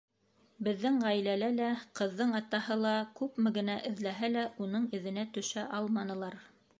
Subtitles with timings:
[0.67, 1.67] Беҙҙең ғаилә лә,
[1.99, 6.41] ҡыҙҙың атаһы ла, күпме генә эҙләһә лә, уның эҙенә төшә алманылар.